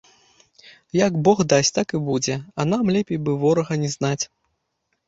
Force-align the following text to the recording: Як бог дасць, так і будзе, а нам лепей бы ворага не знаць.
Як 1.07 1.13
бог 1.27 1.37
дасць, 1.53 1.71
так 1.77 1.87
і 1.99 2.01
будзе, 2.09 2.41
а 2.63 2.67
нам 2.73 2.83
лепей 2.97 3.23
бы 3.29 3.41
ворага 3.45 3.73
не 3.85 3.97
знаць. 3.99 4.21